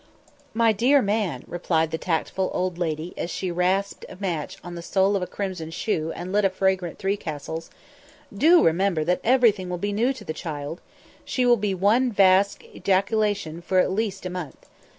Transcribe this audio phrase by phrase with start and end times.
[0.55, 4.81] "My dear man," replied the tactful old lady as she rasped a match on the
[4.81, 7.69] sole of a crimson shoe and lit a fragrant Three Castles,
[8.35, 10.81] "do remember that everything will be new to the child;
[11.23, 14.67] she will be one vast ejaculation for at least a month.